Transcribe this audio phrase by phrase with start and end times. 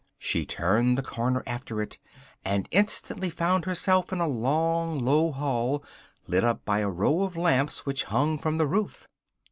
[0.17, 1.99] She turned the corner after it,
[2.43, 5.83] and instantly found herself in a long, low hall,
[6.25, 9.07] lit up by a row of lamps which hung from the roof.